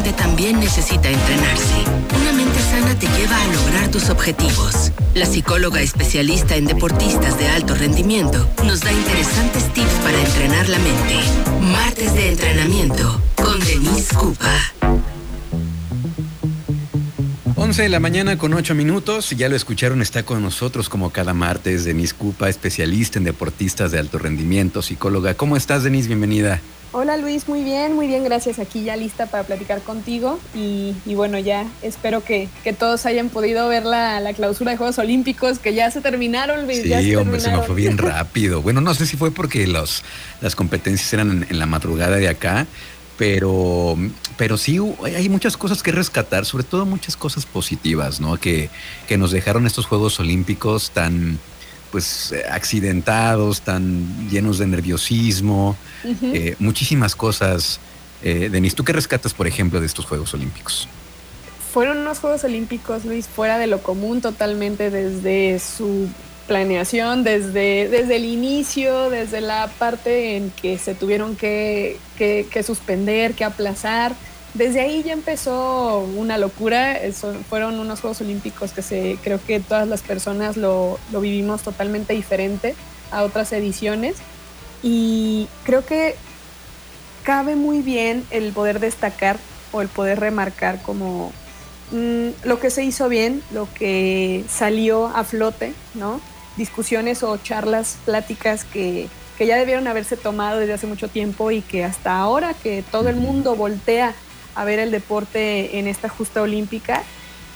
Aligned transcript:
también 0.00 0.58
necesita 0.58 1.10
entrenarse. 1.10 1.84
Una 2.18 2.32
mente 2.32 2.58
sana 2.60 2.98
te 2.98 3.06
lleva 3.08 3.36
a 3.36 3.46
lograr 3.48 3.90
tus 3.90 4.08
objetivos. 4.08 4.90
La 5.14 5.26
psicóloga 5.26 5.82
especialista 5.82 6.56
en 6.56 6.64
deportistas 6.64 7.38
de 7.38 7.48
alto 7.48 7.74
rendimiento 7.74 8.48
nos 8.64 8.80
da 8.80 8.90
interesantes 8.90 9.70
tips 9.74 9.92
para 10.02 10.18
entrenar 10.18 10.68
la 10.70 10.78
mente. 10.78 11.16
Martes 11.60 12.14
de 12.14 12.30
entrenamiento 12.30 13.20
con 13.36 13.60
Denise 13.60 14.14
Cupa. 14.14 14.72
11 17.54 17.82
de 17.82 17.88
la 17.90 18.00
mañana 18.00 18.38
con 18.38 18.54
8 18.54 18.74
minutos. 18.74 19.30
Ya 19.30 19.50
lo 19.50 19.56
escucharon, 19.56 20.00
está 20.00 20.22
con 20.22 20.42
nosotros 20.42 20.88
como 20.88 21.10
cada 21.10 21.34
martes 21.34 21.84
Denise 21.84 22.14
Cupa, 22.14 22.48
especialista 22.48 23.18
en 23.18 23.24
deportistas 23.24 23.92
de 23.92 23.98
alto 23.98 24.18
rendimiento, 24.18 24.80
psicóloga. 24.80 25.34
¿Cómo 25.34 25.54
estás, 25.54 25.84
Denise? 25.84 26.08
Bienvenida. 26.08 26.62
Hola 26.94 27.16
Luis, 27.16 27.48
muy 27.48 27.64
bien, 27.64 27.94
muy 27.94 28.06
bien, 28.06 28.22
gracias. 28.22 28.58
Aquí 28.58 28.84
ya 28.84 28.96
lista 28.96 29.24
para 29.24 29.44
platicar 29.44 29.80
contigo 29.80 30.38
y, 30.54 30.94
bueno, 31.14 31.38
ya 31.38 31.66
espero 31.80 32.22
que, 32.22 32.50
todos 32.78 33.06
hayan 33.06 33.30
podido 33.30 33.66
ver 33.66 33.86
la, 33.86 34.30
clausura 34.36 34.72
de 34.72 34.76
Juegos 34.76 34.98
Olímpicos, 34.98 35.58
que 35.58 35.72
ya 35.72 35.90
se 35.90 36.02
terminaron. 36.02 36.66
Luis, 36.66 36.82
sí, 36.82 37.16
hombre, 37.16 37.40
se 37.40 37.50
me 37.50 37.62
fue 37.62 37.76
bien 37.76 37.96
rápido. 37.98 38.60
Bueno, 38.60 38.82
no 38.82 38.92
sé 38.92 39.06
si 39.06 39.16
fue 39.16 39.30
porque 39.30 39.66
los, 39.66 40.04
las 40.42 40.54
competencias 40.54 41.10
eran 41.14 41.46
en 41.48 41.58
la 41.58 41.64
madrugada 41.64 42.16
de 42.16 42.28
acá, 42.28 42.66
pero, 43.16 43.96
pero 44.36 44.58
sí 44.58 44.78
hay 45.02 45.30
muchas 45.30 45.56
cosas 45.56 45.82
que 45.82 45.92
rescatar, 45.92 46.44
sobre 46.44 46.64
todo 46.64 46.84
muchas 46.84 47.16
cosas 47.16 47.46
positivas, 47.46 48.20
¿no? 48.20 48.36
Que, 48.36 48.68
que 49.08 49.16
nos 49.16 49.30
dejaron 49.30 49.66
estos 49.66 49.86
Juegos 49.86 50.20
Olímpicos 50.20 50.90
tan 50.90 51.38
pues 51.92 52.34
accidentados, 52.50 53.60
tan 53.60 54.28
llenos 54.28 54.58
de 54.58 54.66
nerviosismo, 54.66 55.76
eh, 56.22 56.56
muchísimas 56.58 57.14
cosas. 57.14 57.78
Eh, 58.24 58.48
Denise, 58.50 58.74
¿tú 58.74 58.84
qué 58.84 58.92
rescatas, 58.92 59.34
por 59.34 59.46
ejemplo, 59.46 59.78
de 59.78 59.86
estos 59.86 60.06
Juegos 60.06 60.34
Olímpicos? 60.34 60.88
Fueron 61.72 61.98
unos 61.98 62.18
Juegos 62.18 62.42
Olímpicos, 62.42 63.04
Luis, 63.04 63.28
fuera 63.28 63.58
de 63.58 63.68
lo 63.68 63.82
común 63.82 64.20
totalmente 64.20 64.90
desde 64.90 65.60
su 65.60 66.08
planeación 66.46 67.24
desde, 67.24 67.88
desde 67.88 68.16
el 68.16 68.24
inicio, 68.24 69.10
desde 69.10 69.40
la 69.40 69.68
parte 69.78 70.36
en 70.36 70.50
que 70.50 70.78
se 70.78 70.94
tuvieron 70.94 71.36
que, 71.36 71.98
suspender, 72.64 73.34
que 73.34 73.44
aplazar. 73.44 74.14
Desde 74.54 74.80
ahí 74.80 75.02
ya 75.02 75.12
empezó 75.12 76.00
una 76.16 76.38
locura. 76.38 76.98
fueron 77.48 77.78
unos 77.78 78.00
Juegos 78.00 78.20
Olímpicos 78.20 78.72
que 78.72 78.82
se, 78.82 79.18
creo 79.22 79.40
que 79.44 79.60
todas 79.60 79.88
las 79.88 80.02
personas 80.02 80.56
lo, 80.56 80.98
lo 81.10 81.20
vivimos 81.20 81.62
totalmente 81.62 82.12
diferente 82.12 82.74
a 83.10 83.22
otras 83.22 83.52
ediciones. 83.52 84.16
Y 84.82 85.48
creo 85.64 85.84
que 85.86 86.16
cabe 87.22 87.56
muy 87.56 87.80
bien 87.80 88.24
el 88.30 88.52
poder 88.52 88.80
destacar 88.80 89.38
o 89.70 89.80
el 89.80 89.88
poder 89.88 90.20
remarcar 90.20 90.82
como 90.82 91.32
mm, 91.92 92.28
lo 92.44 92.60
que 92.60 92.70
se 92.70 92.84
hizo 92.84 93.08
bien, 93.08 93.42
lo 93.52 93.68
que 93.72 94.44
salió 94.48 95.06
a 95.06 95.24
flote, 95.24 95.72
¿no? 95.94 96.20
discusiones 96.56 97.22
o 97.22 97.36
charlas, 97.38 97.98
pláticas 98.04 98.64
que, 98.64 99.08
ya 99.38 99.56
debieron 99.56 99.88
haberse 99.88 100.16
tomado 100.16 100.60
desde 100.60 100.74
hace 100.74 100.86
mucho 100.86 101.08
tiempo 101.08 101.50
y 101.50 101.62
que 101.62 101.82
hasta 101.82 102.16
ahora 102.16 102.54
que 102.54 102.84
todo 102.92 103.08
el 103.08 103.16
mundo 103.16 103.56
voltea 103.56 104.14
a 104.54 104.64
ver 104.64 104.78
el 104.78 104.90
deporte 104.90 105.78
en 105.78 105.86
esta 105.86 106.08
justa 106.08 106.42
olímpica, 106.42 107.02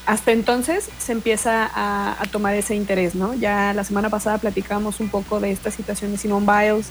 hasta 0.07 0.33
entonces 0.33 0.89
se 0.99 1.13
empieza 1.13 1.69
a, 1.75 2.23
tomar 2.31 2.55
ese 2.55 2.75
interés, 2.75 3.15
¿no? 3.15 3.35
Ya 3.35 3.73
la 3.75 3.85
semana 3.85 4.09
pasada 4.09 4.39
platicamos 4.39 5.01
un 5.01 5.09
poco 5.09 5.41
de 5.41 5.51
esta 5.51 5.71
situación 5.71 6.13
de 6.13 6.19
Simone 6.19 6.47
Biles, 6.47 6.89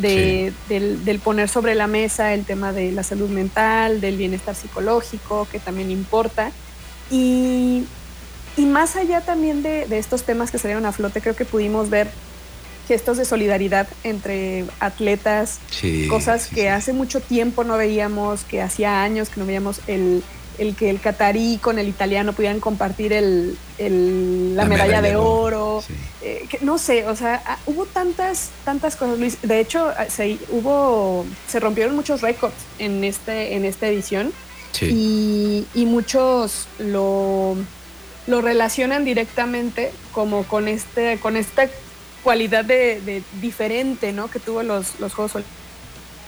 de, 0.00 0.52
del, 0.68 1.04
del, 1.04 1.18
poner 1.18 1.48
sobre 1.48 1.74
la 1.74 1.86
mesa 1.86 2.34
el 2.34 2.44
tema 2.44 2.72
de 2.72 2.92
la 2.92 3.02
salud 3.02 3.28
mental, 3.28 4.00
del 4.00 4.16
bienestar 4.16 4.54
psicológico, 4.54 5.46
que 5.50 5.58
también 5.58 5.90
importa. 5.90 6.50
Y 7.10 7.84
y 8.58 8.66
más 8.66 8.96
allá 8.96 9.20
también 9.20 9.62
de, 9.62 9.86
estos 9.96 10.24
temas 10.24 10.50
que 10.50 10.58
salieron 10.58 10.84
a 10.84 10.90
flote, 10.90 11.20
creo 11.20 11.36
que 11.36 11.44
pudimos 11.44 11.90
ver 11.90 12.10
gestos 12.88 13.18
de 13.18 13.26
solidaridad 13.26 13.86
entre 14.02 14.64
atletas, 14.80 15.60
cosas 16.08 16.46
que 16.48 16.70
hace 16.70 16.94
mucho 16.94 17.20
tiempo 17.20 17.62
no 17.62 17.76
veíamos, 17.76 18.44
que 18.44 18.62
hacía 18.62 19.02
años 19.02 19.28
que 19.28 19.38
no 19.38 19.46
veíamos 19.46 19.82
el, 19.86 20.24
que 20.78 20.88
el 20.88 20.98
catarí 20.98 21.58
con 21.58 21.78
el 21.78 21.86
italiano 21.86 22.32
pudieran 22.32 22.60
compartir 22.60 23.12
el, 23.12 23.58
la, 24.56 24.64
medalla, 24.64 25.02
de 25.02 25.16
oro. 25.16 25.84
Eh, 26.22 26.48
no 26.62 26.78
sé, 26.78 27.06
o 27.06 27.14
sea, 27.14 27.42
ah, 27.46 27.58
hubo 27.66 27.84
tantas, 27.84 28.50
tantas 28.64 28.96
cosas, 28.96 29.18
Luis. 29.18 29.38
De 29.42 29.60
hecho, 29.60 29.92
ah, 29.96 30.06
se, 30.08 30.38
hubo, 30.48 31.26
se 31.46 31.60
rompieron 31.60 31.94
muchos 31.94 32.22
récords 32.22 32.56
en, 32.78 33.04
este, 33.04 33.54
en 33.54 33.66
esta 33.66 33.86
edición. 33.86 34.32
Y, 34.80 35.66
y 35.74 35.86
muchos 35.86 36.68
lo 36.78 37.56
lo 38.28 38.42
relacionan 38.42 39.04
directamente 39.04 39.90
como 40.12 40.44
con 40.44 40.68
este 40.68 41.18
con 41.18 41.36
esta 41.36 41.66
cualidad 42.22 42.64
de, 42.64 43.22
diferente 43.40 44.12
¿no? 44.12 44.28
que 44.28 44.38
tuvo 44.38 44.62
los, 44.62 44.98
los 45.00 45.14
Juegos 45.14 45.32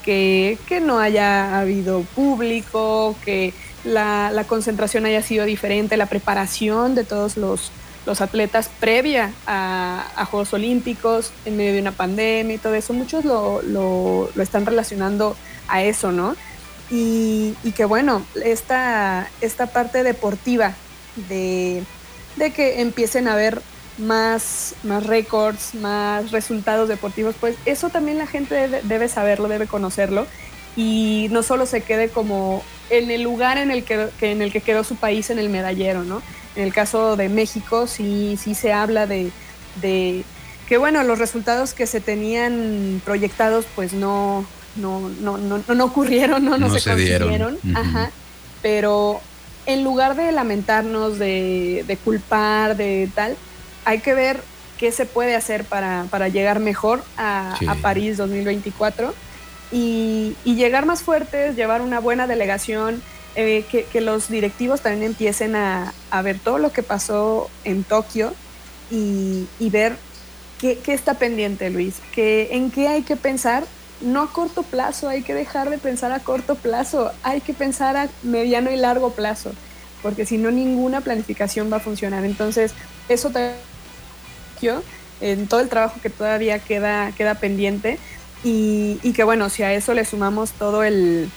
que, 0.03 0.59
que 0.67 0.81
no 0.81 0.99
haya 0.99 1.59
habido 1.59 2.03
público, 2.03 3.17
que 3.25 3.53
la, 3.85 4.45
concentración 4.47 5.07
haya 5.07 5.23
sido 5.23 5.45
diferente, 5.45 5.97
la 5.97 6.07
preparación 6.07 6.95
de 6.95 7.05
todos 7.05 7.37
los, 7.37 7.71
los 8.07 8.21
atletas 8.21 8.71
previa 8.81 9.33
a, 9.47 10.27
Juegos 10.31 10.53
Olímpicos, 10.53 11.33
en 11.45 11.57
medio 11.57 11.73
de 11.73 11.81
una 11.81 11.93
pandemia 11.93 12.55
y 12.55 12.59
todo 12.59 12.75
eso, 12.75 12.93
muchos 12.93 13.25
lo, 13.25 13.63
lo, 13.63 14.31
están 14.41 14.67
relacionando 14.67 15.37
a 15.69 15.83
eso, 15.83 16.13
¿no? 16.13 16.37
Y, 16.91 17.55
que 17.77 17.85
bueno, 17.85 18.25
esta, 18.45 19.31
esta 19.41 19.67
parte 19.67 20.03
deportiva 20.03 20.75
de, 21.29 21.85
que 22.55 22.81
empiecen 22.81 23.29
a 23.29 23.35
haber 23.35 23.63
más, 24.01 24.75
más 24.83 25.07
récords, 25.07 25.75
más 25.75 26.31
resultados 26.31 26.89
deportivos, 26.89 27.35
pues 27.39 27.57
eso 27.67 27.91
también 27.91 28.19
la 28.19 28.27
gente 28.27 28.81
debe, 28.83 29.09
saberlo, 29.09 29.49
debe 29.49 29.67
conocerlo 29.67 30.27
y 30.77 31.29
no 31.31 31.43
solo 31.43 31.67
se 31.67 31.83
quede 31.83 32.09
como 32.09 32.63
en 32.91 33.11
el 33.11 33.23
lugar 33.23 33.59
en 33.59 33.71
el 33.71 33.85
que, 33.85 34.09
en 34.21 34.43
el 34.43 34.53
que 34.53 34.61
quedó 34.61 34.85
su 34.85 34.97
país 34.97 35.31
en 35.31 35.39
el 35.39 35.49
medallero, 35.49 36.05
¿no? 36.05 36.23
En 36.57 36.65
el 36.65 36.73
caso 36.73 37.17
de 37.17 37.29
México 37.29 37.87
sí, 37.87 38.39
sí 38.43 38.55
se 38.55 38.73
habla 38.73 39.07
de, 39.07 39.31
que 40.69 40.79
bueno, 40.79 41.03
los 41.05 41.19
resultados 41.19 41.75
que 41.75 41.87
se 41.87 42.01
tenían 42.01 43.01
proyectados 43.05 43.67
pues 43.75 43.93
no, 43.93 44.45
no, 44.77 45.09
no, 45.21 45.39
no, 45.39 45.85
ocurrieron, 45.85 46.45
no, 46.45 46.59
no, 46.59 46.71
se, 46.71 46.89
consiguieron. 46.89 47.59
Ajá. 47.75 48.11
Pero 48.63 49.21
en 49.67 49.85
lugar 49.85 50.17
de 50.17 50.33
lamentarnos, 50.33 51.19
de, 51.19 51.99
culpar, 52.05 52.77
de 52.77 53.09
tal, 53.15 53.37
hay 53.91 53.99
que 53.99 54.15
ver 54.15 54.41
qué 54.79 54.93
se 54.93 55.05
puede 55.05 55.35
hacer 55.35 55.65
para, 55.65 56.29
llegar 56.29 56.61
mejor 56.61 57.03
a, 57.17 57.57
París 57.83 58.17
2024 58.17 59.13
y, 59.73 60.37
llegar 60.45 60.87
más 60.87 61.03
fuertes, 61.03 61.57
llevar 61.57 61.83
una 61.83 61.99
buena 61.99 62.29
delegación, 62.29 63.03
eh, 63.35 63.65
que, 63.69 64.01
los 64.01 64.29
directivos 64.29 64.81
también 64.81 65.03
empiecen 65.03 65.57
a, 65.57 65.93
ver 66.23 66.39
todo 66.39 66.59
lo 66.59 66.71
que 66.71 66.85
pasó 66.85 67.51
en 67.65 67.83
Tokio 67.83 68.33
y, 68.93 69.49
ver 69.59 69.97
qué, 70.61 70.79
qué, 70.79 70.95
está 70.95 71.15
pendiente, 71.15 71.69
Luis, 71.69 71.97
que, 72.13 72.51
en 72.53 72.71
qué 72.71 72.87
hay 72.87 73.03
que 73.03 73.17
pensar 73.17 73.65
no 74.01 74.23
a 74.23 74.33
corto 74.33 74.63
plazo, 74.63 75.09
hay 75.09 75.23
que 75.23 75.35
dejar 75.35 75.69
de 75.69 75.79
pensar 75.79 76.13
a 76.13 76.21
corto 76.21 76.55
plazo, 76.55 77.11
hay 77.25 77.41
que 77.41 77.55
pensar 77.55 77.97
a 77.97 78.09
mediano 78.23 78.71
y 78.71 78.77
largo 78.77 79.11
plazo, 79.11 79.51
porque 80.01 80.27
si 80.27 80.39
no 80.39 80.53
ninguna 80.53 81.01
planificación 81.01 81.73
va 81.73 81.79
a 81.79 81.81
funcionar. 81.81 82.25
Entonces, 82.25 82.73
eso 83.11 83.31
te 84.61 84.73
en 85.21 85.47
todo 85.47 85.61
el 85.61 85.69
trabajo 85.69 86.01
que 86.03 86.11
todavía 86.11 86.59
queda, 86.59 87.13
queda 87.13 87.35
pendiente 87.35 87.99
y, 88.43 88.97
que 89.15 89.25
bueno, 89.25 89.51
si 89.51 89.63
a 89.63 89.73
eso 89.73 89.93
le 89.93 90.05
sumamos 90.05 90.53
todo 90.53 90.83
el, 90.83 91.29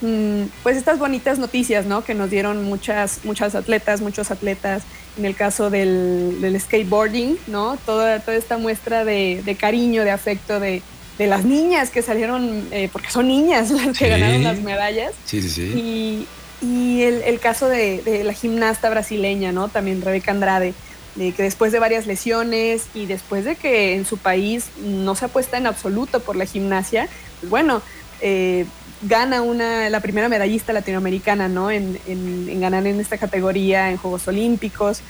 mm, 0.00 0.42
pues 0.62 0.76
estas 0.76 0.98
bonitas 0.98 1.38
noticias, 1.38 1.86
¿no? 1.86 2.04
Que 2.04 2.14
nos 2.14 2.30
dieron 2.30 2.62
muchas, 2.64 3.20
muchas 3.24 3.56
atletas, 3.56 4.00
muchos 4.00 4.30
atletas, 4.30 4.84
en 5.18 5.24
el 5.24 5.34
caso 5.34 5.70
del, 5.70 6.56
skateboarding, 6.60 7.38
¿no? 7.48 7.76
Toda, 7.84 8.20
toda 8.20 8.36
esta 8.36 8.58
muestra 8.58 9.04
de 9.04 9.56
cariño, 9.58 10.04
de 10.04 10.12
afecto, 10.12 10.60
de, 10.60 10.82
de 11.18 11.26
las 11.26 11.44
niñas 11.44 11.90
que 11.90 12.02
salieron, 12.02 12.68
eh, 12.70 12.88
porque 12.92 13.10
son 13.10 13.28
niñas 13.28 13.70
las 13.86 13.96
que 13.96 14.08
ganaron 14.08 14.42
las 14.42 14.60
medallas. 14.60 15.12
Sí, 15.24 15.40
sí, 15.42 15.48
sí. 15.48 15.62
Y, 15.62 16.26
y 16.66 17.02
el, 17.02 17.22
el, 17.22 17.38
caso 17.38 17.68
de, 17.68 18.02
de, 18.02 18.24
la 18.24 18.32
gimnasta 18.32 18.90
brasileña, 18.90 19.52
¿no? 19.52 19.68
También 19.68 20.02
Rebeca 20.02 20.30
Andrade, 20.30 20.74
que 21.16 21.42
después 21.42 21.72
de 21.72 21.78
varias 21.78 22.06
lesiones 22.06 22.86
y 22.94 23.06
después 23.06 23.44
de 23.44 23.56
que 23.56 23.94
en 23.94 24.04
su 24.04 24.18
país 24.18 24.66
no 24.82 25.14
se 25.14 25.24
apuesta 25.24 25.56
en 25.56 25.66
absoluto 25.66 26.20
por 26.20 26.36
la 26.36 26.44
gimnasia, 26.44 27.08
pues 27.40 27.50
bueno, 27.50 27.82
eh, 28.20 28.66
gana 29.02 29.42
una, 29.42 29.90
la 29.90 30.00
primera 30.00 30.28
medallista 30.28 30.72
latinoamericana, 30.72 31.48
¿no? 31.48 31.70
En, 31.70 31.98
en, 32.06 32.48
en 32.48 32.60
ganar 32.60 32.86
en 32.86 33.00
esta 33.00 33.18
categoría 33.18 33.90
en 33.90 33.96
Juegos 33.96 34.28
Olímpicos. 34.28 35.00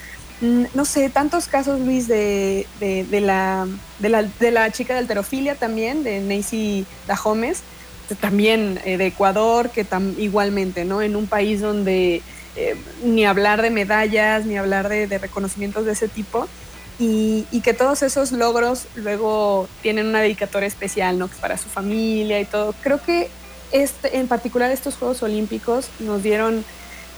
Mm, 0.41 0.65
no 0.75 0.85
sé, 0.85 1.09
tantos 1.09 1.47
casos, 1.47 1.81
Luis, 1.81 2.09
de, 2.09 2.67
de, 2.79 3.21
la, 3.21 3.67
de, 3.99 4.09
la, 4.09 4.23
de 4.23 4.51
la 4.51 4.71
chica 4.71 4.93
de 4.95 5.01
alterofilia 5.01 5.55
también, 5.55 6.05
de 6.05 6.21
Nancy 6.21 6.85
Dahomes, 7.07 7.63
también 8.15 8.81
eh, 8.85 8.97
de 8.97 9.07
Ecuador, 9.07 9.71
que 9.71 9.87
igualmente, 10.19 10.85
¿no? 10.85 11.03
En 11.03 11.17
un 11.17 11.27
país 11.27 11.61
donde 11.61 12.23
eh, 12.55 12.77
ni 13.03 13.27
hablar 13.27 13.63
de 13.63 13.71
medallas, 13.71 14.47
ni 14.47 14.57
hablar 14.57 14.89
de, 14.89 15.19
reconocimientos 15.19 15.85
de 15.85 15.93
ese 15.93 16.09
tipo, 16.09 16.49
y, 16.99 17.45
que 17.63 17.75
todos 17.75 18.03
esos 18.03 18.33
logros 18.33 18.87
luego 18.95 19.69
tienen 19.83 20.07
una 20.07 20.21
dedicatoria 20.21 20.67
especial, 20.67 21.19
¿no? 21.19 21.29
Para 21.29 21.59
su 21.59 21.69
familia 21.69 22.41
y 22.41 22.45
todo. 22.45 22.75
Creo 22.83 23.03
que 23.03 23.29
este, 23.73 24.19
en 24.19 24.29
particular 24.29 24.71
estos 24.71 24.95
Juegos 24.97 25.23
Olímpicos 25.23 25.91
nos 25.99 26.23
dieron, 26.23 26.65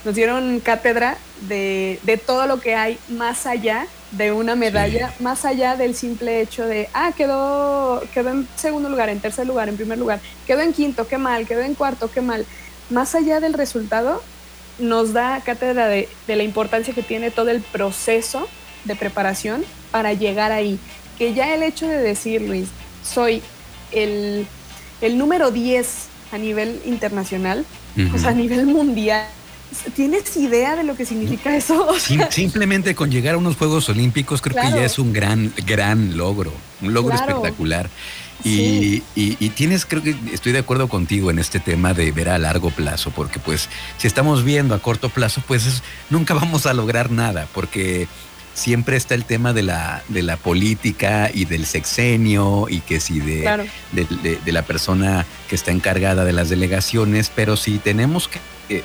nos 0.04 0.14
dieron 0.14 0.60
cátedra 0.60 1.18
de, 1.42 2.00
de 2.02 2.16
todo 2.16 2.46
lo 2.46 2.60
que 2.60 2.74
hay 2.74 2.98
más 3.08 3.46
allá 3.46 3.86
de 4.12 4.32
una 4.32 4.54
medalla, 4.54 5.12
más 5.20 5.44
allá 5.44 5.76
del 5.76 5.94
simple 5.94 6.40
hecho 6.40 6.66
de, 6.66 6.88
ah, 6.94 7.12
quedó, 7.16 8.02
quedó 8.14 8.30
en 8.30 8.48
segundo 8.56 8.88
lugar, 8.88 9.08
en 9.10 9.20
tercer 9.20 9.46
lugar, 9.46 9.68
en 9.68 9.76
primer 9.76 9.98
lugar, 9.98 10.20
quedó 10.46 10.60
en 10.60 10.72
quinto, 10.72 11.06
qué 11.06 11.18
mal, 11.18 11.46
quedó 11.46 11.60
en 11.60 11.74
cuarto, 11.74 12.10
qué 12.10 12.20
mal. 12.20 12.46
Más 12.90 13.14
allá 13.14 13.40
del 13.40 13.52
resultado, 13.52 14.22
nos 14.78 15.12
da 15.12 15.40
cátedra 15.44 15.88
de, 15.88 16.08
la 16.26 16.42
importancia 16.42 16.94
que 16.94 17.02
tiene 17.02 17.30
todo 17.30 17.50
el 17.50 17.60
proceso 17.60 18.48
de 18.84 18.96
preparación 18.96 19.64
para 19.90 20.12
llegar 20.14 20.52
ahí. 20.52 20.78
Que 21.18 21.34
ya 21.34 21.54
el 21.54 21.62
hecho 21.62 21.86
de 21.86 21.98
decir, 21.98 22.42
Luis, 22.42 22.68
soy 23.02 23.42
el, 23.92 24.46
número 25.02 25.50
10 25.50 26.06
a 26.32 26.38
nivel 26.38 26.80
internacional, 26.86 27.64
o 28.14 28.18
sea, 28.18 28.30
a 28.30 28.34
nivel 28.34 28.66
mundial, 28.66 29.26
¿Tienes 29.94 30.36
idea 30.36 30.76
de 30.76 30.84
lo 30.84 30.96
que 30.96 31.04
significa 31.04 31.54
eso? 31.56 31.86
simplemente 32.30 32.94
con 32.94 33.10
llegar 33.10 33.34
a 33.34 33.38
unos 33.38 33.56
Juegos 33.56 33.88
Olímpicos 33.88 34.40
creo 34.40 34.62
que 34.62 34.70
ya 34.70 34.84
es 34.84 34.98
un 34.98 35.12
gran, 35.12 35.52
gran 35.66 36.16
logro, 36.16 36.52
un 36.80 36.94
logro 36.94 37.14
espectacular. 37.14 37.90
Y, 38.44 39.00
tienes, 39.50 39.84
creo 39.84 40.02
que 40.02 40.14
estoy 40.32 40.52
de 40.52 40.60
acuerdo 40.60 40.88
contigo 40.88 41.30
en 41.30 41.38
este 41.38 41.60
tema 41.60 41.92
de 41.92 42.12
ver 42.12 42.28
a 42.28 42.38
largo 42.38 42.70
plazo, 42.70 43.10
porque 43.10 43.38
pues 43.38 43.68
si 43.98 44.06
estamos 44.06 44.44
viendo 44.44 44.74
a 44.74 44.78
corto 44.78 45.08
plazo, 45.08 45.42
pues 45.46 45.82
nunca 46.10 46.34
vamos 46.34 46.66
a 46.66 46.72
lograr 46.72 47.10
nada, 47.10 47.48
porque 47.52 48.08
siempre 48.54 48.96
está 48.96 49.14
el 49.14 49.24
tema 49.24 49.52
de 49.52 49.62
la, 49.62 50.02
de 50.08 50.22
la 50.22 50.36
política 50.36 51.30
y 51.32 51.44
del 51.44 51.64
sexenio 51.64 52.66
y 52.68 52.80
que 52.80 53.00
si 53.00 53.20
de, 53.20 53.66
de, 53.92 54.52
la 54.52 54.62
persona 54.62 55.26
que 55.48 55.54
está 55.54 55.70
encargada 55.70 56.24
de 56.24 56.32
las 56.32 56.48
delegaciones, 56.48 57.30
pero 57.34 57.56
si 57.56 57.78
tenemos 57.78 58.28
que... 58.28 58.40
Eh, 58.68 58.82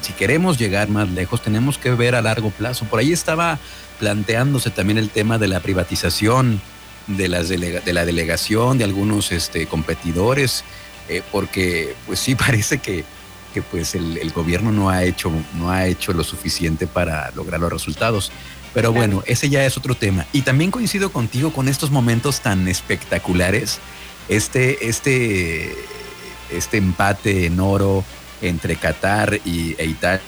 si 0.00 0.12
queremos 0.12 0.58
llegar 0.58 0.88
más 0.88 1.08
lejos, 1.10 1.42
tenemos 1.42 1.78
que 1.78 1.90
ver 1.90 2.14
a 2.14 2.22
largo 2.22 2.50
plazo. 2.50 2.84
Por 2.84 3.00
ahí 3.00 3.12
estaba 3.12 3.58
planteándose 3.98 4.70
también 4.70 4.98
el 4.98 5.10
tema 5.10 5.38
de 5.38 5.48
la 5.48 5.60
privatización 5.60 6.60
de, 7.06 7.28
las 7.28 7.48
de 7.48 7.92
la 7.92 8.04
delegación, 8.04 8.78
de 8.78 8.84
algunos 8.84 9.32
este, 9.32 9.66
competidores, 9.66 10.64
eh, 11.08 11.22
porque 11.32 11.94
pues 12.06 12.20
sí 12.20 12.34
parece 12.36 12.78
que, 12.78 13.04
que 13.52 13.62
pues 13.62 13.94
el, 13.94 14.30
gobierno 14.32 14.72
no 14.72 14.90
ha, 14.90 15.04
hecho, 15.04 15.32
no 15.54 15.70
ha 15.70 15.86
hecho 15.86 16.12
lo 16.12 16.24
suficiente 16.24 16.86
para 16.86 17.30
lograr 17.32 17.60
los 17.60 17.72
resultados. 17.72 18.30
Pero 18.74 18.92
bueno, 18.92 19.22
ese 19.26 19.48
ya 19.48 19.64
es 19.64 19.76
otro 19.76 19.94
tema. 19.94 20.26
Y 20.32 20.42
también 20.42 20.70
coincido 20.70 21.10
contigo 21.10 21.52
con 21.52 21.68
estos 21.68 21.90
momentos 21.90 22.40
tan 22.40 22.68
espectaculares, 22.68 23.78
este, 24.28 24.88
este, 24.88 25.74
este 26.50 26.76
empate 26.76 27.46
en 27.46 27.58
oro, 27.60 28.04
entre 28.42 28.76
Qatar 28.76 29.40
y, 29.44 29.74
e 29.78 29.86
Italia, 29.86 30.20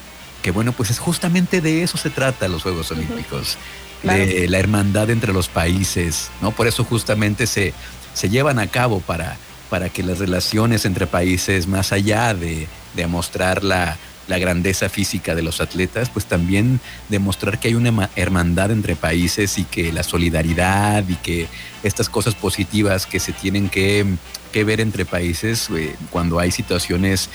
que 0.43 0.51
bueno, 0.51 0.73
pues 0.73 0.91
es 0.91 0.99
justamente 0.99 1.61
de 1.61 1.83
eso 1.83 1.99
se 1.99 2.11
trata 2.11 2.49
los 2.49 2.63
Juegos 2.63 2.91
Olímpicos, 2.91 3.59
de 4.03 4.49
la 4.49 4.59
hermandad 4.59 5.11
entre 5.11 5.33
los 5.33 5.49
países, 5.49 6.31
¿no? 6.41 6.53
Por 6.53 6.67
eso 6.67 6.85
justamente 6.85 7.47
se, 7.47 7.75
se 8.15 8.31
llevan 8.31 8.59
a 8.59 8.67
cabo 8.67 9.01
para, 9.01 9.37
para 9.69 9.91
que 9.91 10.03
las 10.03 10.19
relaciones 10.19 10.87
entre 10.87 11.07
países, 11.07 11.67
más 11.67 11.93
allá 11.93 12.33
de, 12.33 12.67
de 12.95 13.07
mostrar 13.07 13.63
la, 13.63 13.99
la 14.31 14.39
grandeza 14.39 14.89
física 14.89 15.35
de 15.35 15.43
los 15.43 15.61
atletas, 15.61 16.09
pues 16.09 16.25
también 16.25 16.81
demostrar 17.09 17.59
que 17.59 17.69
hay 17.69 17.75
una 17.75 18.09
hermandad 18.15 18.71
entre 18.71 18.95
países 18.95 19.59
y 19.59 19.65
que 19.65 19.93
la 19.93 20.05
solidaridad 20.05 21.07
y 21.09 21.17
que 21.17 21.49
estas 21.83 22.09
cosas 22.09 22.37
positivas 22.37 23.07
que 23.07 23.19
se 23.19 23.33
tienen 23.33 23.69
que, 23.69 24.07
que 24.53 24.65
ver 24.65 24.81
entre 24.81 25.05
países 25.05 25.69
eh, 25.71 25.97
cuando 26.11 26.39
hay 26.39 26.53
situaciones 26.53 27.29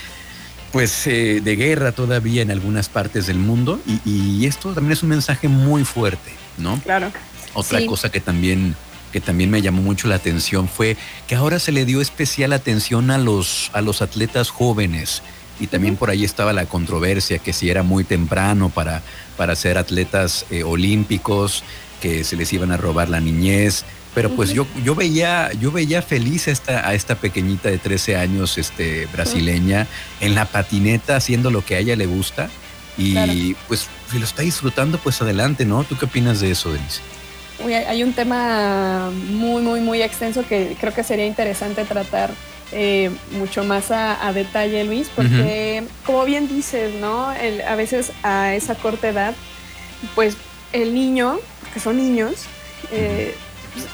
pues 0.76 1.08
eh, 1.08 1.40
de 1.42 1.56
guerra 1.56 1.94
todavía 1.94 2.42
en 2.42 2.52
algunas 2.52 2.90
partes 2.90 3.28
del 3.28 3.38
mundo 3.38 3.80
y, 4.06 4.46
esto 4.46 4.74
también 4.74 4.92
es 4.92 5.04
un 5.04 5.10
mensaje 5.10 5.48
muy 5.48 5.86
fuerte, 5.86 6.34
¿no? 6.58 6.82
Claro. 6.82 7.14
Otra 7.54 7.80
cosa 7.86 8.12
que 8.12 8.20
también 8.20 8.76
que 9.14 9.22
también 9.22 9.50
me 9.50 9.62
llamó 9.62 9.82
mucho 9.82 10.10
la 10.10 10.16
atención 10.16 10.68
fue 10.68 10.98
que 11.28 11.36
ahora 11.36 11.60
se 11.60 11.72
le 11.72 11.86
dio 11.86 12.02
especial 12.02 12.52
atención 12.52 13.10
a 13.10 13.18
los 13.18 13.72
a 13.72 13.80
los 13.80 14.02
atletas 14.02 14.50
jóvenes 14.50 15.24
y 15.62 15.68
también 15.68 15.96
por 15.96 16.10
ahí 16.10 16.26
estaba 16.26 16.52
la 16.52 16.66
controversia 16.66 17.40
que 17.40 17.54
si 17.54 17.70
era 17.70 17.82
muy 17.82 18.04
temprano 18.04 18.70
para 18.70 19.02
para 19.38 19.56
ser 19.56 19.78
atletas 19.78 20.46
eh, 20.50 20.64
olímpicos 20.64 21.64
que 22.02 22.26
se 22.26 22.36
les 22.36 22.52
iban 22.52 22.74
a 22.74 22.78
robar 22.78 23.08
la 23.08 23.22
niñez 23.22 23.86
pero 24.16 24.30
pues 24.30 24.52
yo, 24.52 24.66
yo 24.84 24.96
veía, 24.96 25.52
yo 25.60 25.72
veía 25.72 26.02
feliz 26.02 26.48
a 26.48 26.52
esta, 26.52 26.88
a 26.88 26.94
esta 26.94 27.16
pequeñita 27.16 27.70
de 27.70 27.78
13 27.78 28.16
años, 28.16 28.58
este, 28.58 29.08
brasileña, 29.08 29.88
en 30.22 30.34
la 30.36 30.46
patineta 30.46 31.18
haciendo 31.18 31.52
lo 31.52 31.66
que 31.66 31.76
a 31.76 31.80
ella 31.80 31.98
le 31.98 32.06
gusta. 32.06 32.50
Y 32.98 33.56
pues 33.68 33.90
si 34.10 34.18
lo 34.18 34.24
está 34.24 34.42
disfrutando, 34.42 34.98
pues 35.00 35.22
adelante, 35.22 35.66
¿no? 35.66 35.84
¿Tú 35.84 35.98
qué 35.98 36.06
opinas 36.06 36.40
de 36.40 36.52
eso, 36.52 36.72
Denise? 36.72 37.02
hay 37.88 38.04
un 38.04 38.14
tema 38.14 39.12
muy, 39.30 39.62
muy, 39.62 39.80
muy 39.82 40.02
extenso 40.02 40.46
que 40.48 40.76
creo 40.80 40.94
que 40.94 41.04
sería 41.04 41.26
interesante 41.26 41.84
tratar 41.86 42.32
eh, 42.72 43.12
mucho 43.32 43.64
más 43.64 43.92
a, 43.92 44.32
detalle, 44.34 44.84
Luis, 44.86 45.10
porque 45.14 45.84
como 46.06 46.26
bien 46.26 46.48
dices, 46.48 46.94
¿no? 47.00 47.28
a 47.30 47.76
veces 47.76 48.12
a 48.24 48.56
esa 48.56 48.76
corta 48.76 49.10
edad, 49.10 49.36
pues 50.16 50.38
el 50.74 50.94
niño, 50.94 51.40
que 51.74 51.80
son 51.80 51.98
niños, 51.98 52.46
eh, 52.92 53.36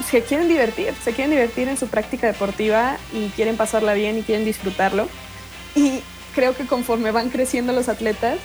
se 0.09 0.21
quieren 0.23 0.47
divertir, 0.47 0.93
se 1.03 1.13
quieren 1.13 1.31
divertir 1.31 1.67
en 1.67 1.77
su 1.77 1.87
práctica 1.87 2.27
deportiva 2.27 2.97
y 3.13 3.29
quieren 3.29 3.57
pasarla 3.57 3.93
bien 3.93 4.17
y 4.17 4.23
quieren 4.23 4.45
disfrutarlo. 4.45 5.07
Y 5.75 6.01
creo 6.35 6.55
que 6.55 6.65
conforme 6.65 7.11
van 7.11 7.29
creciendo 7.29 7.73
los 7.73 7.89
atletas, 7.89 8.37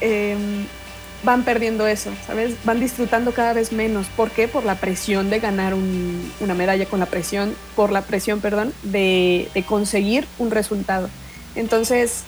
em, 0.00 0.66
van 1.22 1.42
perdiendo 1.42 1.86
eso, 1.86 2.10
¿sabes? 2.26 2.54
Van 2.64 2.80
disfrutando 2.80 3.32
cada 3.32 3.54
vez 3.54 3.72
menos. 3.72 4.06
¿Por 4.08 4.30
qué? 4.30 4.46
Por 4.46 4.64
la 4.64 4.76
presión 4.76 5.30
de 5.30 5.40
ganar 5.40 5.74
una 5.74 6.54
medalla, 6.54 6.86
con 6.86 7.00
la 7.00 7.06
presión, 7.06 7.54
por 7.74 7.90
la 7.90 8.02
presión, 8.02 8.40
perdón, 8.40 8.74
de, 8.82 9.48
de 9.54 9.62
conseguir 9.62 10.26
un 10.38 10.50
resultado. 10.50 11.08
Entonces, 11.56 12.24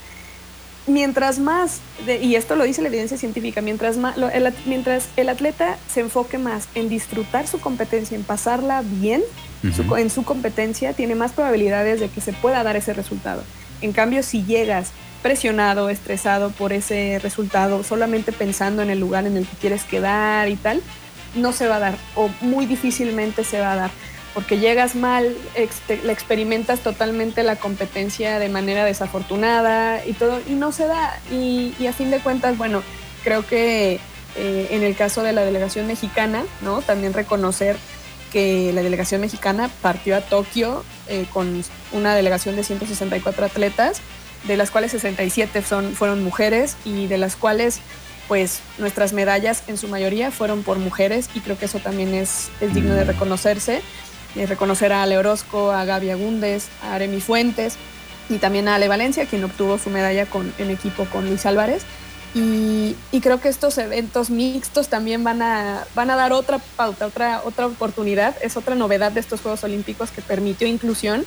mientras 0.86 1.38
más, 1.38 1.80
y 2.06 2.34
esto 2.34 2.56
lo 2.56 2.64
dice 2.64 2.82
la 2.82 2.88
evidencia 2.88 3.18
científica, 3.18 3.60
mientras, 3.60 3.96
más, 3.96 4.16
el, 4.16 4.54
mientras 4.66 5.08
el 5.16 5.28
atleta 5.28 5.78
se 5.92 6.00
enfoque 6.00 6.38
más 6.38 6.68
en 6.74 6.88
disfrutar 6.88 7.46
su 7.46 7.60
competencia, 7.60 8.16
en 8.16 8.24
pasarla 8.24 8.82
bien 8.82 9.22
en 9.62 10.10
su 10.10 10.24
competencia, 10.24 10.92
tiene 10.92 11.14
más 11.14 11.32
probabilidades 11.32 11.98
de 12.00 12.08
que 12.08 12.20
se 12.20 12.32
pueda 12.32 12.62
dar 12.62 12.76
ese 12.76 12.92
resultado. 12.92 13.42
En 13.80 13.92
cambio, 13.92 14.22
si 14.22 14.44
llegas 14.44 14.92
presionado, 15.22 15.88
estresado 15.88 16.50
por 16.50 16.72
ese 16.72 17.18
resultado, 17.20 17.82
solamente 17.82 18.32
pensando 18.32 18.82
en 18.82 18.90
el 18.90 19.00
lugar 19.00 19.26
en 19.26 19.36
el 19.36 19.46
que 19.46 19.56
quieres 19.56 19.82
quedar 19.84 20.48
y 20.48 20.56
tal, 20.56 20.82
no 21.34 21.52
se 21.52 21.66
va 21.66 21.76
a 21.76 21.80
dar 21.80 21.96
o 22.14 22.30
muy 22.40 22.66
difícilmente 22.66 23.44
se 23.44 23.60
va 23.60 23.72
a 23.72 23.76
dar 23.76 23.90
porque 24.36 24.58
llegas 24.58 24.94
mal, 24.94 25.34
le 25.56 26.12
experimentas 26.12 26.80
totalmente 26.80 27.42
la 27.42 27.56
competencia 27.56 28.38
de 28.38 28.50
manera 28.50 28.84
desafortunada 28.84 30.04
y 30.04 30.12
todo, 30.12 30.42
y 30.46 30.52
no 30.52 30.72
se 30.72 30.86
da. 30.86 31.18
Y, 31.32 31.74
a 31.86 31.94
fin 31.94 32.10
de 32.10 32.18
cuentas, 32.18 32.58
bueno, 32.58 32.82
creo 33.24 33.46
que 33.46 33.98
eh, 34.36 34.68
en 34.72 34.82
el 34.82 34.94
caso 34.94 35.22
de 35.22 35.32
la 35.32 35.40
delegación 35.40 35.86
mexicana, 35.86 36.44
¿no? 36.60 36.82
También 36.82 37.14
reconocer 37.14 37.78
que 38.30 38.72
la 38.74 38.82
delegación 38.82 39.22
mexicana 39.22 39.70
partió 39.80 40.14
a 40.14 40.20
Tokio 40.20 40.84
eh, 41.08 41.24
con 41.32 41.64
una 41.92 42.14
delegación 42.14 42.56
de 42.56 42.64
164 42.64 43.46
atletas, 43.46 44.02
de 44.44 44.58
las 44.58 44.70
cuales 44.70 44.90
67 44.90 45.62
son, 45.62 45.94
fueron 45.94 46.22
mujeres 46.22 46.76
y 46.84 47.06
de 47.06 47.16
las 47.16 47.36
cuales 47.36 47.80
pues 48.28 48.60
nuestras 48.76 49.12
medallas 49.12 49.62
en 49.68 49.78
su 49.78 49.88
mayoría 49.88 50.30
fueron 50.32 50.64
por 50.64 50.78
mujeres 50.78 51.30
y 51.34 51.40
creo 51.40 51.56
que 51.56 51.66
eso 51.66 51.78
también 51.78 52.12
es, 52.12 52.50
es 52.60 52.74
digno 52.74 52.94
de 52.94 53.04
mm. 53.04 53.08
reconocerse 53.08 53.82
reconocer 54.44 54.92
a 54.92 55.02
Ale 55.02 55.16
Orozco, 55.16 55.70
a 55.70 55.84
Gaby 55.86 56.10
Agúndez, 56.10 56.68
a 56.82 56.94
Aremi 56.94 57.20
Fuentes 57.20 57.76
y 58.28 58.36
también 58.36 58.68
a 58.68 58.74
Ale 58.74 58.88
Valencia, 58.88 59.24
quien 59.24 59.44
obtuvo 59.44 59.78
su 59.78 59.88
medalla 59.88 60.26
con, 60.26 60.52
en 60.58 60.70
equipo 60.70 61.06
con 61.06 61.26
Luis 61.26 61.46
Álvarez. 61.46 61.84
Y, 62.34 62.94
creo 63.22 63.40
que 63.40 63.48
estos 63.48 63.78
eventos 63.78 64.28
mixtos 64.28 64.88
también 64.88 65.24
van 65.24 65.40
a, 65.40 65.86
van 65.94 66.10
a 66.10 66.16
dar 66.16 66.34
otra 66.34 66.58
pauta, 66.58 67.06
otra, 67.06 67.40
otra 67.46 67.66
oportunidad. 67.66 68.36
Es 68.42 68.58
otra 68.58 68.74
novedad 68.74 69.10
de 69.10 69.20
estos 69.20 69.40
Juegos 69.40 69.64
Olímpicos 69.64 70.10
que 70.10 70.20
permitió 70.20 70.68
inclusión. 70.68 71.24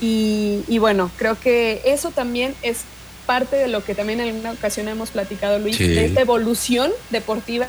Y, 0.00 0.78
bueno, 0.78 1.10
creo 1.18 1.38
que 1.38 1.82
eso 1.84 2.10
también 2.10 2.54
es 2.62 2.84
parte 3.26 3.56
de 3.56 3.68
lo 3.68 3.84
que 3.84 3.94
también 3.94 4.20
en 4.20 4.36
una 4.36 4.52
ocasión 4.52 4.88
hemos 4.88 5.10
platicado, 5.10 5.58
Luis, 5.58 5.78
de 5.78 6.06
esta 6.06 6.22
evolución 6.22 6.90
deportiva 7.10 7.66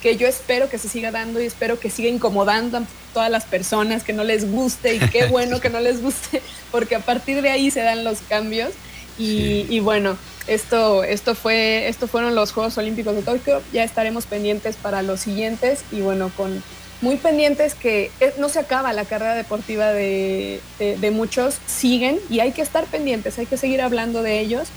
que 0.00 0.16
yo 0.16 0.26
espero 0.26 0.68
que 0.68 0.78
se 0.78 0.88
siga 0.88 1.10
dando 1.10 1.40
y 1.40 1.46
espero 1.46 1.78
que 1.78 1.90
siga 1.90 2.08
incomodando 2.08 2.78
a 2.78 2.82
todas 3.12 3.30
las 3.30 3.44
personas, 3.44 4.02
que 4.02 4.12
no 4.12 4.24
les 4.24 4.50
guste 4.50 4.94
y 4.94 4.98
qué 4.98 5.26
bueno 5.30 5.60
que 5.60 5.70
no 5.70 5.80
les 5.80 6.02
guste, 6.02 6.42
porque 6.70 6.96
a 6.96 7.00
partir 7.00 7.42
de 7.42 7.50
ahí 7.50 7.70
se 7.70 7.80
dan 7.80 8.04
los 8.04 8.20
cambios. 8.22 8.70
Y, 9.18 9.80
bueno, 9.80 10.16
esto, 10.46 11.04
esto, 11.04 11.34
fue, 11.34 11.88
esto 11.88 12.08
fueron 12.08 12.34
los 12.34 12.52
Juegos 12.52 12.78
Olímpicos 12.78 13.14
de 13.14 13.20
Tokio, 13.20 13.60
ya 13.70 13.84
estaremos 13.84 14.24
pendientes 14.24 14.76
para 14.76 15.02
los 15.02 15.20
siguientes 15.20 15.80
y 15.92 16.00
bueno, 16.00 16.32
con 16.34 16.62
muy 17.02 17.16
pendientes 17.16 17.74
que 17.74 18.10
no 18.38 18.48
se 18.48 18.60
acaba 18.60 18.94
la 18.94 19.04
carrera 19.04 19.34
deportiva 19.34 19.92
de, 19.92 20.60
de 20.78 21.10
muchos, 21.10 21.58
siguen 21.66 22.18
y 22.30 22.40
hay 22.40 22.52
que 22.52 22.62
estar 22.62 22.86
pendientes, 22.86 23.38
hay 23.38 23.44
que 23.44 23.58
seguir 23.58 23.82
hablando 23.82 24.22
de 24.22 24.40
ellos, 24.40 24.68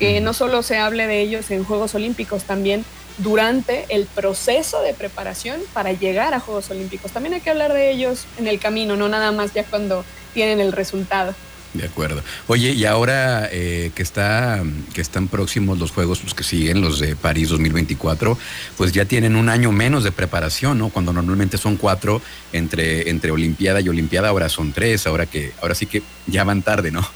que 0.00 0.20
no 0.20 0.32
solo 0.32 0.64
se 0.64 0.78
hable 0.78 1.06
de 1.06 1.20
ellos 1.20 1.52
en 1.52 1.62
Juegos 1.62 1.94
Olímpicos, 1.94 2.42
también 2.42 2.84
durante 3.18 3.86
el 3.88 4.06
proceso 4.06 4.82
de 4.82 4.94
preparación 4.94 5.60
para 5.72 5.92
llegar 5.92 6.34
a 6.34 6.40
Juegos 6.40 6.70
Olímpicos. 6.70 7.12
También 7.12 7.34
hay 7.34 7.40
que 7.40 7.50
hablar 7.50 7.72
de 7.72 7.90
ellos 7.90 8.26
en 8.38 8.46
el 8.46 8.58
camino, 8.58 8.96
no 8.96 9.08
nada 9.08 9.32
más 9.32 9.52
ya 9.54 9.64
cuando 9.64 10.04
tienen 10.34 10.60
el 10.60 10.72
resultado. 10.72 11.34
De 11.74 11.86
acuerdo. 11.86 12.22
Oye, 12.48 12.72
y 12.72 12.84
ahora 12.84 13.48
eh, 13.50 13.92
que 13.94 14.02
está 14.02 14.62
que 14.92 15.00
están 15.00 15.28
próximos 15.28 15.78
los 15.78 15.90
juegos, 15.90 16.22
los 16.22 16.34
que 16.34 16.44
siguen, 16.44 16.82
los 16.82 16.98
de 16.98 17.16
París 17.16 17.48
2024, 17.48 18.36
pues 18.76 18.92
ya 18.92 19.06
tienen 19.06 19.36
un 19.36 19.48
año 19.48 19.72
menos 19.72 20.04
de 20.04 20.12
preparación, 20.12 20.78
¿no? 20.78 20.90
Cuando 20.90 21.14
normalmente 21.14 21.56
son 21.56 21.76
cuatro 21.76 22.20
entre 22.52 23.08
entre 23.08 23.30
Olimpiada 23.30 23.80
y 23.80 23.88
Olimpiada, 23.88 24.28
ahora 24.28 24.50
son 24.50 24.72
tres, 24.72 25.06
ahora 25.06 25.24
que 25.24 25.52
ahora 25.62 25.74
sí 25.74 25.86
que 25.86 26.02
ya 26.26 26.44
van 26.44 26.60
tarde, 26.60 26.90
¿no? 26.90 27.08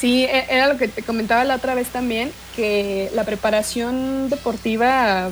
Sí, 0.00 0.24
e, 0.24 0.46
era 0.48 0.66
lo 0.66 0.78
que 0.78 0.88
te 0.88 1.02
comentaba 1.02 1.44
la 1.44 1.56
otra 1.56 1.74
vez 1.74 1.88
también, 1.88 2.32
que 2.56 3.10
la 3.14 3.24
preparación 3.24 4.30
deportiva 4.30 5.28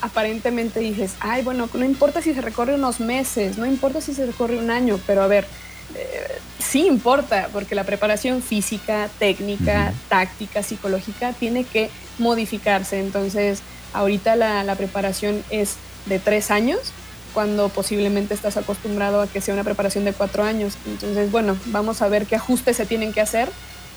aparentemente 0.00 0.80
dices, 0.80 1.16
ay, 1.20 1.42
bueno, 1.42 1.68
no 1.74 1.84
importa 1.84 2.22
si 2.22 2.32
se 2.32 2.40
recorre 2.40 2.74
unos 2.74 3.00
meses, 3.00 3.58
no 3.58 3.66
importa 3.66 4.00
si 4.00 4.14
se 4.14 4.24
recorre 4.24 4.56
un 4.56 4.70
año, 4.70 4.98
pero 5.06 5.22
a 5.22 5.26
ver, 5.26 5.46
eh, 5.94 6.38
sí 6.58 6.86
importa, 6.86 7.50
porque 7.52 7.74
la 7.74 7.84
preparación 7.84 8.42
física, 8.42 9.10
técnica, 9.18 9.92
táctica, 10.08 10.62
psicológica 10.62 11.32
tiene 11.32 11.64
que 11.64 11.90
modificarse. 12.18 13.00
Entonces, 13.00 13.60
ahorita 13.92 14.36
la, 14.36 14.64
la 14.64 14.76
preparación 14.76 15.44
es 15.50 15.76
de 16.06 16.18
tres 16.18 16.50
años, 16.50 16.78
cuando 17.34 17.68
posiblemente 17.68 18.32
estás 18.32 18.56
acostumbrado 18.56 19.20
a 19.20 19.26
que 19.26 19.42
sea 19.42 19.52
una 19.52 19.64
preparación 19.64 20.04
de 20.04 20.14
cuatro 20.14 20.44
años. 20.44 20.78
Entonces, 20.86 21.30
bueno, 21.30 21.58
vamos 21.66 22.00
a 22.00 22.08
ver 22.08 22.24
qué 22.24 22.36
ajustes 22.36 22.78
se 22.78 22.86
tienen 22.86 23.12
que 23.12 23.20
hacer 23.20 23.50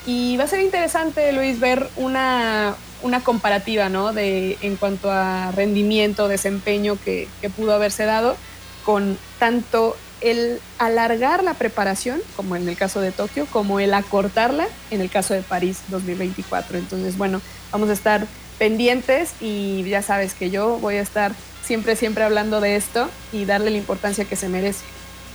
y 0.06 0.38
va 0.38 0.46
a 0.46 0.48
ser 0.48 0.62
interesante, 0.62 1.32
Luis, 1.32 1.60
ver 1.60 1.88
una, 1.96 2.76
una 3.04 3.24
comparativa, 3.24 3.90
¿no? 3.90 4.14
De, 4.14 4.58
en 4.62 4.76
cuanto 4.76 5.12
a 5.12 5.52
rendimiento, 5.52 6.28
desempeño 6.28 6.98
que, 7.04 7.28
que 7.40 7.50
pudo 7.50 7.74
haberse 7.74 8.06
dado 8.06 8.36
con 8.84 9.18
tanto 9.40 9.96
el 10.22 10.60
alargar 10.78 11.44
la 11.44 11.56
preparación, 11.56 12.22
como 12.36 12.56
en 12.56 12.68
el 12.68 12.78
caso 12.78 13.02
de 13.02 13.12
Tokio, 13.12 13.48
como 13.48 13.80
el 13.80 13.94
acortarla 13.94 14.68
en 14.92 15.02
el 15.02 15.10
caso 15.10 15.34
de 15.34 15.42
París 15.42 15.82
2024. 15.90 16.78
Entonces, 16.78 17.18
bueno, 17.18 17.42
vamos 17.72 17.90
a 17.90 17.94
estar 17.94 18.28
pendientes 18.60 19.34
y 19.42 19.84
ya 19.84 20.02
sabes 20.02 20.36
que 20.36 20.52
yo 20.52 20.78
voy 20.78 20.96
a 20.96 21.02
estar 21.02 21.34
siempre, 21.64 21.96
siempre 21.96 22.24
hablando 22.24 22.62
de 22.62 22.76
esto 22.76 23.10
y 23.34 23.46
darle 23.46 23.72
la 23.72 23.78
importancia 23.78 24.26
que 24.26 24.36
se 24.36 24.50
merece. 24.50 24.84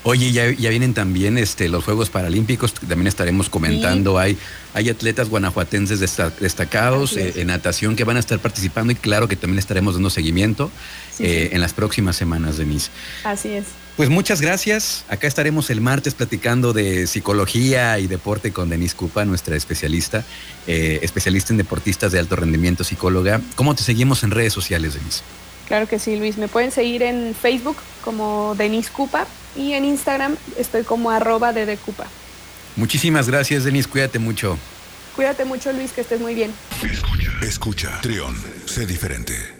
Oye, 0.02 0.30
ya, 0.30 0.46
vienen 0.46 0.94
también 0.94 1.36
este, 1.36 1.68
los 1.68 1.84
Juegos 1.84 2.10
Paralímpicos, 2.10 2.74
también 2.74 3.08
estaremos 3.08 3.48
comentando. 3.48 4.18
Hay, 4.18 4.38
hay 4.72 4.88
atletas 4.88 5.28
guanajuatenses 5.28 6.00
destacados 6.38 7.16
eh, 7.16 7.32
en 7.36 7.48
natación 7.48 7.96
que 7.96 8.04
van 8.04 8.16
a 8.16 8.20
estar 8.20 8.38
participando 8.38 8.92
y 8.92 8.96
claro 8.96 9.26
que 9.26 9.36
también 9.36 9.58
estaremos 9.58 9.94
dando 9.94 10.10
seguimiento 10.10 10.70
eh, 11.18 11.50
en 11.52 11.60
las 11.60 11.72
próximas 11.72 12.14
semanas, 12.14 12.56
Denise. 12.56 12.90
Así 13.24 13.48
es. 13.48 13.64
Pues 13.96 14.10
muchas 14.10 14.42
gracias. 14.42 15.06
Acá 15.08 15.26
estaremos 15.26 15.70
el 15.70 15.80
martes 15.80 16.12
platicando 16.12 16.74
de 16.74 17.06
psicología 17.06 17.98
y 17.98 18.06
deporte 18.06 18.52
con 18.52 18.68
Denise 18.68 18.94
Cupa, 18.94 19.24
nuestra 19.24 19.56
especialista, 19.56 20.22
eh, 20.66 21.00
especialista 21.02 21.54
en 21.54 21.56
deportistas 21.56 22.12
de 22.12 22.18
alto 22.18 22.36
rendimiento, 22.36 22.84
psicóloga. 22.84 23.40
¿Cómo 23.54 23.74
te 23.74 23.82
seguimos 23.82 24.22
en 24.22 24.32
redes 24.32 24.52
sociales, 24.52 24.94
Denise? 24.94 25.22
Claro 25.66 25.88
que 25.88 25.98
sí, 25.98 26.16
Luis. 26.16 26.36
Me 26.36 26.46
pueden 26.46 26.70
seguir 26.70 27.02
en 27.02 27.34
Facebook 27.34 27.78
como 28.04 28.54
Denise 28.56 28.90
Cupa 28.90 29.26
y 29.56 29.72
en 29.72 29.84
Instagram 29.84 30.36
estoy 30.58 30.84
como 30.84 31.10
arroba 31.10 31.52
de 31.52 31.66
Decupa. 31.66 32.06
Muchísimas 32.76 33.28
gracias, 33.28 33.64
Denise. 33.64 33.88
Cuídate 33.88 34.18
mucho. 34.18 34.58
Cuídate 35.14 35.44
mucho, 35.46 35.72
Luis, 35.72 35.92
que 35.92 36.02
estés 36.02 36.20
muy 36.20 36.34
bien. 36.34 36.52
Escucha, 36.82 37.32
escucha. 37.42 38.00
Trión, 38.02 38.36
sé 38.66 38.84
diferente. 38.86 39.55